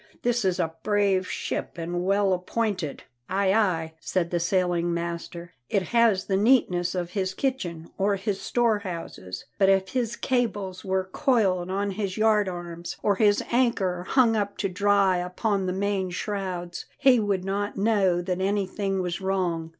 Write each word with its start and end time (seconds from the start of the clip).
This 0.23 0.43
is 0.43 0.59
a 0.59 0.73
brave 0.81 1.27
ship 1.29 1.73
and 1.77 2.03
well 2.03 2.33
appointed." 2.33 3.03
"Ay, 3.29 3.53
ay," 3.53 3.93
said 3.99 4.31
the 4.31 4.39
sailing 4.39 4.91
master, 4.91 5.53
"it 5.69 5.83
has 5.89 6.25
the 6.25 6.35
neatness 6.35 6.95
of 6.95 7.11
his 7.11 7.35
kitchen 7.35 7.87
or 7.99 8.15
his 8.15 8.41
storehouses; 8.41 9.45
but 9.59 9.69
if 9.69 9.89
his 9.89 10.15
cables 10.15 10.83
were 10.83 11.03
coiled 11.11 11.69
on 11.69 11.91
his 11.91 12.17
yard 12.17 12.49
arms 12.49 12.97
or 13.03 13.17
his 13.17 13.43
anchor 13.51 14.03
hung 14.09 14.35
up 14.35 14.57
to 14.57 14.69
dry 14.69 15.17
upon 15.17 15.67
the 15.67 15.71
main 15.71 16.09
shrouds, 16.09 16.87
he 16.97 17.19
would 17.19 17.45
not 17.45 17.77
know 17.77 18.23
that 18.23 18.41
anything 18.41 19.03
was 19.03 19.21
wrong. 19.21 19.69